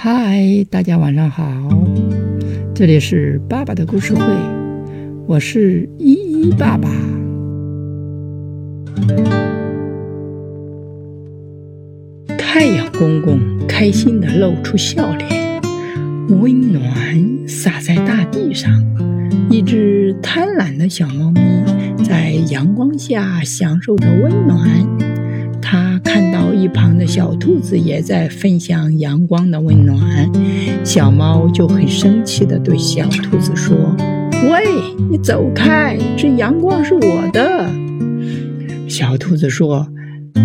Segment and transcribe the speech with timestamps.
[0.00, 1.44] 嗨，大家晚上好，
[2.72, 4.22] 这里是爸爸的故事会，
[5.26, 6.88] 我是依依爸爸。
[12.38, 15.60] 太阳公公开心的露出笑脸，
[16.28, 18.70] 温暖洒在大地上。
[19.50, 21.40] 一只贪婪的小猫咪
[22.04, 24.70] 在阳光下享受着温暖。
[25.60, 29.98] 它看到一旁的小兔子也在分享阳光的温暖，
[30.84, 33.76] 小猫就很生气地对小兔子说
[34.50, 34.64] ：“喂，
[35.10, 35.96] 你走开！
[36.16, 37.70] 这阳光是我的。”
[38.88, 39.86] 小兔子说：“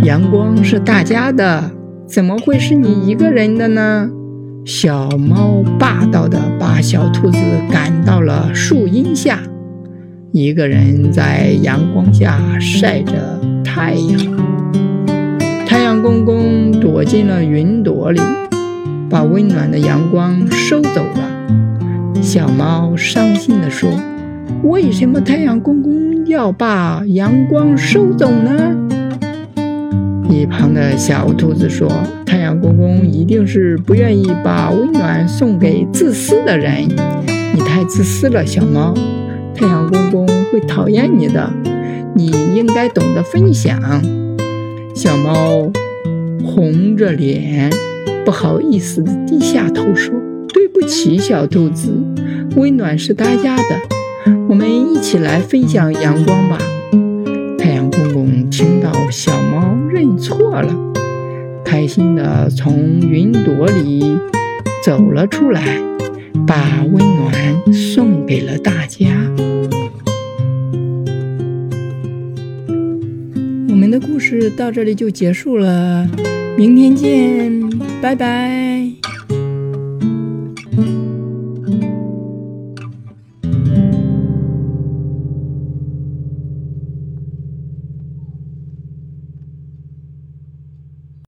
[0.04, 1.72] 阳光是大家的，
[2.08, 4.10] 怎么会是你一个人的呢？”
[4.66, 7.38] 小猫霸道地把小兔子
[7.70, 9.40] 赶到了树荫下，
[10.32, 14.53] 一个人在阳光下晒着太阳。
[16.04, 18.20] 公公躲进了云朵里，
[19.10, 22.22] 把温暖的阳光收走了。
[22.22, 23.90] 小猫伤心地说
[24.64, 28.76] ：“为什么太阳公公要把阳光收走呢？”
[30.30, 31.90] 一旁的小兔子说
[32.26, 36.84] ：“太阳公公一定是不愿意把温暖送给自私的人。
[37.56, 38.94] 你太自私了，小猫。
[39.56, 41.50] 太阳公公会讨厌你的。
[42.14, 43.80] 你应该懂得分享。”
[44.94, 45.72] 小猫
[46.54, 47.68] 红着脸，
[48.24, 50.14] 不好意思地低下头说
[50.54, 51.92] ：“对不起，小兔子。
[52.56, 53.82] 温暖是大家的，
[54.48, 56.60] 我们一起来分享阳光吧。”
[57.58, 60.72] 太阳公公听到小猫认错了，
[61.66, 64.04] 开心地从云朵里
[64.86, 65.80] 走了出来，
[66.46, 69.08] 把温暖送给了大家。
[73.70, 76.08] 我们的故事到这里就结束了，
[76.56, 77.70] 明天见，
[78.02, 78.73] 拜拜。